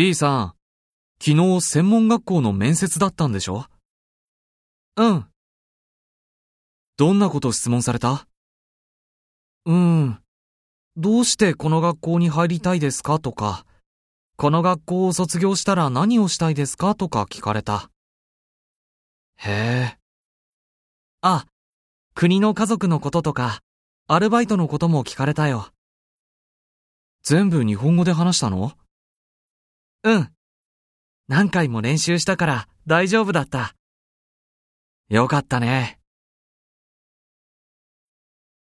[0.00, 0.54] B さん、
[1.22, 3.66] 昨日専門学校の面接だったんでしょ？
[4.96, 5.26] うん。
[6.96, 8.26] どんなこと質問された？
[9.66, 10.18] うん。
[10.96, 13.66] どうしてこの学校に入りたいですかとか、
[14.38, 17.90] この学校を卒業したら何をしたいですかとか聞かれた。
[19.36, 19.98] へえ。
[21.20, 21.44] あ、
[22.14, 23.60] 国の家族のこととか、
[24.06, 25.68] アルバイトのことも聞かれたよ。
[27.22, 28.72] 全部日本語で話したの？
[30.02, 30.28] うん。
[31.28, 33.74] 何回も練習したから大丈夫だった。
[35.08, 35.99] よかったね。